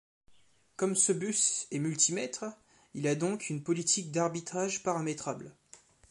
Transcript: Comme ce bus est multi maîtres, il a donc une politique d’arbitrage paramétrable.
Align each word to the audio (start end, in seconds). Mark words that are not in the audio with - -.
Comme 0.77 0.95
ce 0.95 1.11
bus 1.13 1.67
est 1.69 1.77
multi 1.77 2.11
maîtres, 2.11 2.45
il 2.95 3.05
a 3.05 3.13
donc 3.13 3.51
une 3.51 3.61
politique 3.61 4.11
d’arbitrage 4.11 4.81
paramétrable. 4.81 5.53